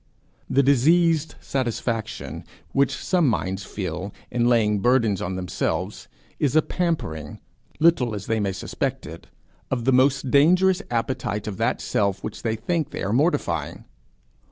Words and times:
The 0.49 0.63
diseased 0.63 1.35
satisfaction 1.39 2.43
which 2.71 2.97
some 2.97 3.27
minds 3.27 3.63
feel 3.65 4.11
in 4.31 4.47
laying 4.49 4.79
burdens 4.79 5.21
on 5.21 5.35
themselves, 5.35 6.07
is 6.39 6.55
a 6.55 6.63
pampering, 6.63 7.39
little 7.79 8.15
as 8.15 8.25
they 8.25 8.39
may 8.39 8.51
suspect 8.53 9.05
it, 9.05 9.27
of 9.69 9.85
the 9.85 9.93
most 9.93 10.31
dangerous 10.31 10.81
appetite 10.89 11.45
of 11.45 11.57
that 11.57 11.81
self 11.81 12.23
which 12.23 12.41
they 12.41 12.55
think 12.55 12.89
they 12.89 13.03
are 13.03 13.13
mortifying. 13.13 13.85